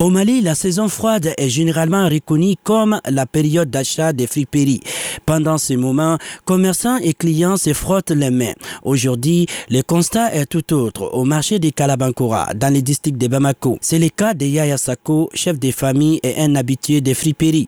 Au 0.00 0.10
Mali, 0.10 0.42
la 0.42 0.54
saison 0.54 0.86
froide 0.86 1.34
est 1.36 1.48
généralement 1.48 2.08
reconnue 2.08 2.54
comme 2.62 3.00
la 3.10 3.26
période 3.26 3.68
d'achat 3.68 4.12
des 4.12 4.28
friperies. 4.28 4.80
Pendant 5.26 5.58
ce 5.58 5.74
moment, 5.74 6.18
commerçants 6.44 6.98
et 6.98 7.14
clients 7.14 7.56
se 7.56 7.72
frottent 7.72 8.12
les 8.12 8.30
mains. 8.30 8.52
Aujourd'hui, 8.84 9.48
le 9.68 9.82
constat 9.82 10.32
est 10.36 10.46
tout 10.46 10.72
autre 10.72 11.02
au 11.12 11.24
marché 11.24 11.58
de 11.58 11.70
Kalabankora, 11.70 12.54
dans 12.54 12.72
les 12.72 12.80
districts 12.80 13.18
de 13.18 13.26
Bamako. 13.26 13.78
C'est 13.80 13.98
le 13.98 14.08
cas 14.08 14.34
de 14.34 14.46
Yaya 14.46 14.78
Sako, 14.78 15.30
chef 15.34 15.58
de 15.58 15.72
famille 15.72 16.20
et 16.22 16.40
un 16.40 16.54
habitué 16.54 17.00
des 17.00 17.14
friperies. 17.14 17.66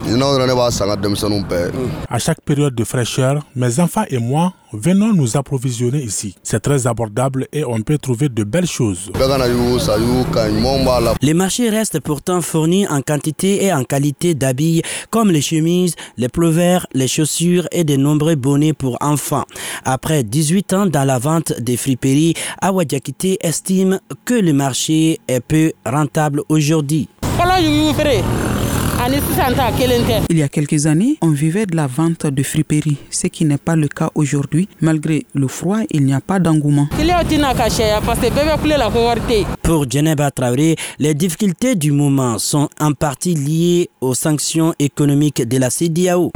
À 2.09 2.19
chaque 2.21 2.43
période 2.43 2.77
de 2.77 2.85
fraîcheur, 2.85 3.45
mes 3.57 3.81
enfants 3.81 4.05
et 4.09 4.19
moi 4.19 4.53
venons 4.73 5.13
nous 5.13 5.37
approvisionner 5.37 6.03
ici. 6.03 6.35
C'est 6.43 6.61
très 6.61 6.87
abordable 6.87 7.47
et 7.53 7.65
on 7.65 7.81
peut 7.83 7.99
trouver 7.99 8.29
de 8.29 8.45
belles 8.45 8.67
choses. 8.67 9.11
Les 11.23 11.35
marchés 11.35 11.71
restent 11.71 12.01
pourtant 12.01 12.41
fournis 12.41 12.87
en 12.89 13.03
quantité 13.03 13.65
et 13.65 13.73
en 13.73 13.85
qualité 13.85 14.35
d'habits 14.35 14.83
comme 15.11 15.31
les 15.31 15.43
chemises, 15.43 15.95
les 16.17 16.29
plovers, 16.29 16.87
les 16.93 17.09
chaussures 17.09 17.67
et 17.73 17.85
de 17.85 17.97
nombreux 17.97 18.37
bonnets 18.37 18.73
pour 18.73 18.97
enfants. 19.01 19.45
Après 19.85 20.23
18 20.25 20.73
ans 20.73 20.87
dans 20.87 21.05
la 21.05 21.19
vente 21.19 21.53
des 21.61 21.77
friperies, 21.77 22.35
Awadjakite 22.61 23.39
estime 23.41 24.01
que 24.25 24.35
le 24.35 24.53
marché 24.53 25.21
est 25.29 25.41
peu 25.41 25.73
rentable 25.85 26.43
aujourd'hui. 26.49 27.09
Il 30.29 30.37
y 30.39 30.43
a 30.43 30.49
quelques 30.49 30.87
années, 30.87 31.17
on 31.23 31.31
vivait 31.31 31.65
de 31.65 31.75
la 31.75 31.87
vente 31.87 32.27
de 32.27 32.43
friperies, 32.43 32.99
ce 33.11 33.29
qui 33.29 33.47
n'est 33.47 33.57
pas 33.57 33.75
le 33.75 33.89
cas 33.89 34.11
aujourd'hui. 34.15 34.69
Malgré 34.83 35.25
le 35.35 35.49
froid, 35.49 35.79
il 35.91 36.05
n'y 36.05 36.13
a 36.13 36.21
pas 36.21 36.39
d'engouement. 36.39 36.87
Pour 39.63 39.91
Djeneba 39.91 40.31
Traoré, 40.31 40.77
les 40.99 41.15
difficultés 41.15 41.75
du 41.77 41.93
moment 41.93 42.39
sont 42.39 42.69
en 42.79 42.93
partie 42.93 43.35
liées 43.35 43.89
aux 44.03 44.15
sanctions 44.15 44.75
économiques 44.79 45.49
de 45.49 45.57
la 45.59 45.71
CDAO. 45.71 46.31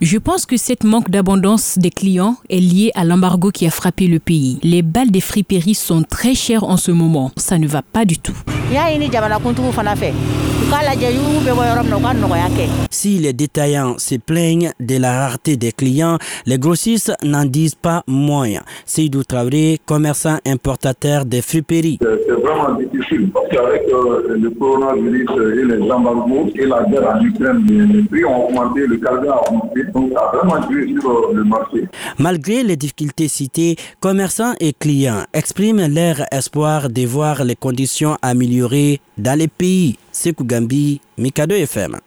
Je 0.00 0.16
pense 0.18 0.46
que 0.46 0.56
cette 0.56 0.84
manque 0.84 1.10
d'abondance 1.10 1.78
des 1.78 1.90
clients 1.90 2.36
est 2.48 2.60
liée 2.60 2.90
à 2.94 3.04
l'embargo 3.04 3.50
qui 3.50 3.66
a 3.66 3.70
frappé 3.70 4.06
le 4.06 4.18
pays. 4.18 4.58
Les 4.62 4.82
balles 4.82 5.10
des 5.10 5.20
friperies 5.20 5.74
sont 5.74 6.02
très 6.02 6.34
chères 6.34 6.64
en 6.64 6.78
ce 6.78 6.90
moment. 6.90 7.30
Ça 7.36 7.58
ne 7.58 7.66
va 7.66 7.82
pas 7.82 8.04
du 8.04 8.18
tout. 8.18 8.36
Si 12.90 13.18
les 13.18 13.32
détaillants 13.32 13.98
se 13.98 14.16
plaignent 14.16 14.72
de 14.80 14.96
la 14.96 15.20
rareté 15.20 15.56
des 15.56 15.70
clients, 15.70 16.18
les 16.44 16.58
grossistes 16.58 17.12
n'en 17.22 17.44
disent 17.44 17.76
pas 17.76 18.02
moins. 18.08 18.48
Seydou 18.84 19.22
Traoré, 19.22 19.78
commerçant 19.86 20.38
importateur 20.44 21.24
des 21.24 21.40
friperies. 21.40 21.98
C'est 22.00 22.32
vraiment 22.32 22.74
difficile 22.74 23.30
parce 23.32 23.48
qu'avec 23.48 23.82
euh, 23.92 24.36
le 24.36 24.50
coronavirus 24.50 25.28
et 25.56 25.64
les 25.64 25.82
embargos 25.90 26.50
et 26.56 26.66
la 26.66 26.82
guerre 26.82 27.14
en 27.14 27.24
Ukraine, 27.24 27.64
les 27.92 28.02
prix 28.02 28.24
ont 28.24 28.48
augmenté, 28.48 28.86
le 28.88 28.96
carburant 28.96 29.36
a 29.36 29.48
augmenté, 29.48 29.84
donc 29.94 30.12
ça 30.14 30.20
a 30.32 30.36
vraiment 30.36 30.68
joué 30.68 30.92
sur 31.00 31.10
euh, 31.10 31.32
le 31.32 31.44
marché. 31.44 31.86
Malgré 32.18 32.64
les 32.64 32.76
difficultés 32.76 33.28
citées, 33.28 33.76
commerçants 34.00 34.54
et 34.58 34.72
clients 34.72 35.22
expriment 35.32 35.86
leur 35.86 36.22
espoir 36.32 36.88
de 36.90 37.06
voir 37.06 37.44
les 37.44 37.54
conditions 37.54 38.16
améliorées 38.20 39.00
dans 39.16 39.38
les 39.38 39.48
pays. 39.48 39.96
Sekou 40.16 40.46
Gambi, 40.46 41.00
Mikado 41.18 41.54
FM. 41.54 42.00